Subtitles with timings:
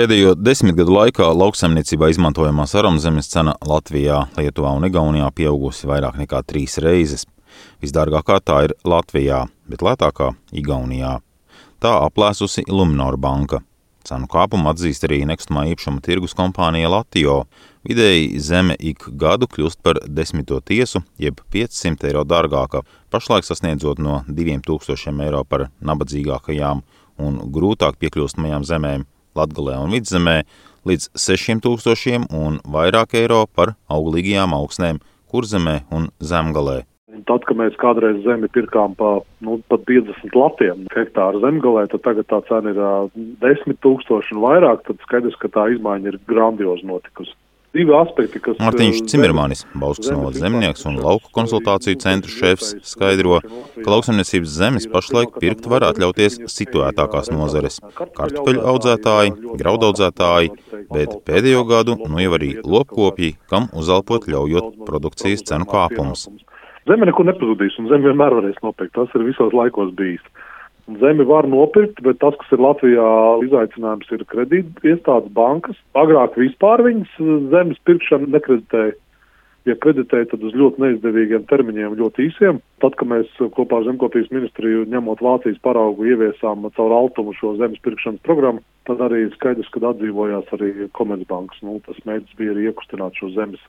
[0.00, 6.40] Pēdējo desmit gadu laikā lauksaimniecībā izmantojamās aramzemes cena Latvijā, Lietuvā un Igaunijā pieaugusi vairāk nekā
[6.48, 7.26] trīs reizes.
[7.84, 11.18] Visdārgākā tā ir Latvijā, bet lētākā Igaunijā.
[11.84, 13.60] Tā aplēsusi Luminor banka.
[14.08, 17.36] Cenu kāpumu atzīst arī nekustamā īpašuma tirgus kompānija Latio.
[17.84, 24.22] Vidēji zeme ik gadu kļūst par desmito tiesu, jeb 500 eiro dārgāka, pašlaik sasniedzot no
[24.32, 26.84] 2000 eiro par nabadzīgākajām
[27.20, 30.36] un grūtāk piekļūstamajām zemēm Latgalē un Vidzemē
[30.88, 36.80] līdz 6000 un vairāk eiro par auglīgajām augsnēm Kurzemē un Zemgalē.
[37.26, 42.28] Tad, kad mēs kādreiz zemi pirkām pa, nu, pat 50 latiem hektāru zemgalē, tad tagad
[42.30, 43.10] tā cena ir uh,
[43.42, 47.34] 10 tūkstoši un vairāk, tad skaidrs, ka tā izmaiņa ir grandiozi notikusi.
[47.70, 48.56] Divi aspekti, kas.
[48.58, 53.38] Mārtiņš Cimermanis, Bauskas zemnieks un lauku konsultāciju centru šefs, skaidro,
[53.76, 57.78] ka lauksaimniecības zemes pašlaik pirkt var atļauties situētākās nozares-
[58.18, 60.50] kartupeļu audzētāji, graudaudzētāji,
[60.90, 66.26] bet pēdējo gadu nu jau arī lopkopji, kam uzelpot ļaujot produkcijas cenu kāpumus.
[66.90, 68.96] Zeme nekur nepazudīs, un zeme vienmēr varēs nopirkt.
[68.98, 70.20] Tas ir visos laikos bijis.
[70.98, 73.10] Zemi var nopirkt, bet tas, kas ir Latvijā
[73.46, 75.78] izaicinājums, ir kredīt iestādes bankas.
[75.98, 77.14] Agrāk vispār viņas
[77.52, 78.96] zemes pirkšanu nekreditēja.
[79.68, 82.62] Ja kreditēja, tad uz ļoti neizdevīgiem termiņiem, ļoti īsiem.
[82.80, 87.82] Tad, kad mēs kopā ar Zemkopības ministriju, ņemot Vācijas paraugu, ieviesām caur altumu šo zemes
[87.84, 91.60] pirkšanas programmu, tad arī skaidrs, ka atdzīvojās arī Komercbankas.
[91.66, 93.60] Nu, tas mērķis bija arī iekustināt šo zemes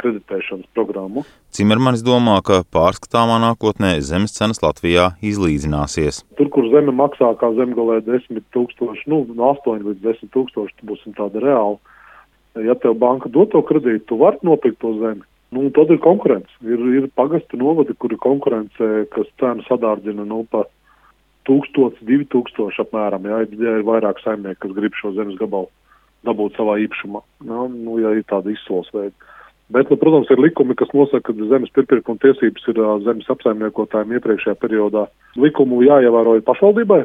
[0.00, 1.24] kreditēšanas programmu.
[1.54, 6.22] Cimermanis domā, ka pārskatāmā nākotnē zemes cenas Latvijā izlīdzināsies.
[6.38, 11.16] Tur, kur zeme maksā kā zemgalē 10 tūkstoši, nu, no 8 līdz 10 tūkstoši, būsim
[11.18, 11.78] tāda reāla.
[12.62, 15.24] Ja tev banka dod to kredītu, tu vari nopirkt to zemi.
[15.54, 16.50] Nu, tad ir konkurence.
[16.66, 20.64] Ir, ir pagasti novadi, kur ir konkurence, kas cenu sadārdzina nu, pa
[21.46, 23.28] 1000, 2000 apmēram.
[23.30, 25.70] Ja, ja ir vairāk saimnieki, kas grib šo zemes gabalu
[26.24, 27.22] dabūt savā īpašumā.
[27.44, 29.14] Ja, nu, ja ir tāda izsoles veida.
[29.72, 34.58] Bet, nu, protams, ir likumi, kas nosaka, ka zemes pirkuma tiesības ir zemes apsaimniekotājiem iepriekšējā
[34.60, 35.06] periodā.
[35.40, 37.00] Likumu jāievēro pašvaldībai,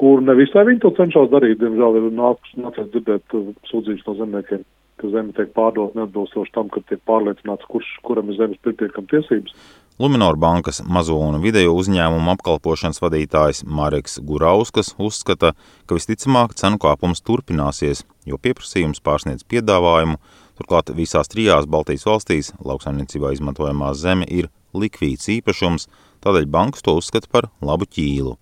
[0.00, 1.56] kur ne visai viņi to cenšas darīt.
[1.62, 3.38] Diemžēl ir nācies dzirdēt
[3.70, 4.66] sūdzības no zemniekiem,
[5.00, 9.56] ka zeme tiek pārdot neatbilstoši tam, ka tiek pārliecināts, kurš, kuram ir zemes pirkuma tiesības.
[9.98, 15.56] Luminor bankas mazo un video uzņēmumu apkalpošanas vadītājs Mareks Gurauskas uzskata,
[15.88, 20.20] ka visticamāk cenu kāpums turpināsies, jo pieprasījums pārsniedz piedāvājumu,
[20.58, 25.86] Turklāt visās trijās Baltijas valstīs lauksaimniecībā izmantojamā zeme ir likvīds īpašums,
[26.24, 28.34] tādēļ bankas to uzskata par labu ķīlu.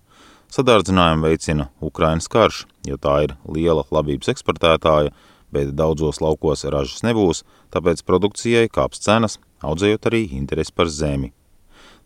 [0.49, 5.11] Sadārdzinājumu veicina Ukrainas karš, jo tā ir liela labības eksportētāja,
[5.53, 7.43] bet daudzos laukos ražas nebūs,
[7.75, 11.33] tāpēc produkcijai kāps cenas, audzējot arī interesi par zemi.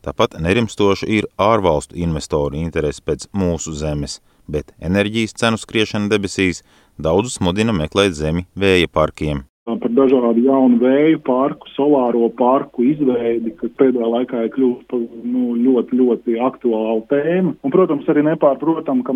[0.04, 4.18] Tāpat nerimstoši ir ārvalstu investoru interesi pēc mūsu zemes,
[4.50, 6.66] bet enerģijas cenu skriešana debesīs
[6.98, 13.70] daudzus mudina meklēt zemi vēja parkiem par dažādu jaunu vēju parku, solāro parku izveidi, kas
[13.78, 17.54] pēdējā laikā ir kļuvusi par nu, ļoti, ļoti aktuālu tēmu.
[17.62, 19.16] Un, protams, arī nepārprotam, ka,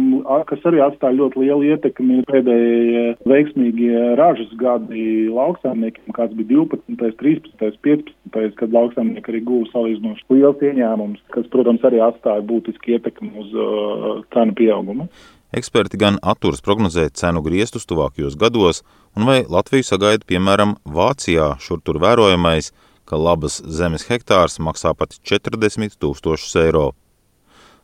[0.51, 7.79] kas arī atstāja ļoti lielu ietekmi pēdējie veiksmīgie ražas gadi lauksaimniekiem, kāds bija 12., 13.,
[7.89, 13.57] 15., kad lauksaimnieki arī guva salīdzinoši liels ieņēmums, kas, protams, arī atstāja būtiski ietekmi uz
[13.57, 15.09] uh, cenu pieaugumu.
[15.55, 18.81] Eksperti gan atturas prognozēt cenu griestus tuvākajos gados,
[19.15, 22.73] un vai Latviju sagaida, piemēram, Vācijā šur tur vērojamais,
[23.07, 26.89] ka labas zemes hektārs maksā pat 40 tūkstošus eiro.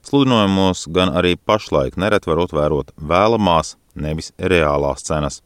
[0.03, 5.39] Sludinājumos gan arī pašlaik neret varot vērot vēlamās, nevis reālās cenas.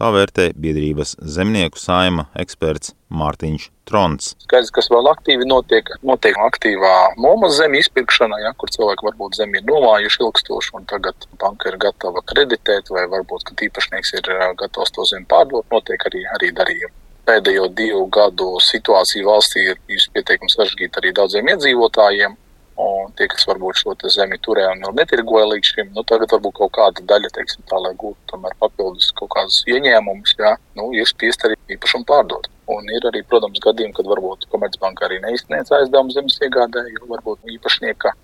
[0.00, 4.30] Tā vērtē biedrības zemnieku saima eksperts Mārtiņš Trons.
[4.46, 9.60] Skaidrs, kas vēl aktīvi notiek, notiek aktīvā nomas zemi izpirkšana, ja, kur cilvēki varbūt zemi
[9.60, 14.32] ir novājuši ilgstoši un tagad banka ir gatava kreditēt vai varbūt, īpašnieks ir
[14.62, 16.96] gatavs to zemi pārdot, notiek arī, arī darījumi.
[17.28, 22.34] Pēdējo divu gadu situācija valstī ir bijusi pietiekami sarežģīta arī daudziem iedzīvotājiem.
[22.82, 26.72] Un tie, kas varbūt šo zemi turēja un netirgoja līdz šim, nu, tagad varbūt kaut
[26.78, 31.58] kāda daļa, teiksim, tā, lai gūtu papildus kaut kādus ieņēmumus, jā, nu, ir spiest arī
[31.76, 32.48] īpašumu pārdot.
[32.72, 37.54] Un ir arī, protams, gadījumi, kad varbūt Komercbanka arī neizsniedz aizdevumu zemes iegādē, jo varbūt
[37.58, 38.14] īpašnieka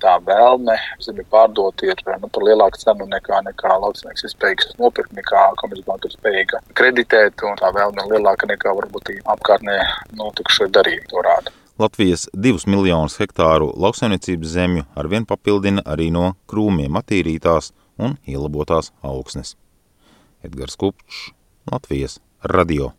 [0.00, 5.12] tā vēlme zemi pārdot ir nu, par lielāku cenu nekā, nekā lauksnieks ir spējīgs nopirkt,
[5.16, 9.76] nekā Komercbanka ir spējīga kreditēt, tā vēlme ir lielāka nekā varbūt apkārtnē
[10.20, 11.59] notikušie darījumi to rāda.
[11.80, 19.54] Latvijas divus miljonus hektāru lauksaimniecības zemju arvien papildina arī no krūmiem attīrītās un ielabotās augsnes.
[20.44, 21.30] Edgars Kupčs,
[21.72, 22.92] Latvijas radio.